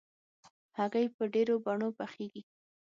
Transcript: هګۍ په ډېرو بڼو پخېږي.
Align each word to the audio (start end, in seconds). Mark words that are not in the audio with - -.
هګۍ 0.77 1.05
په 1.15 1.23
ډېرو 1.33 1.55
بڼو 1.65 1.89
پخېږي. 1.97 2.41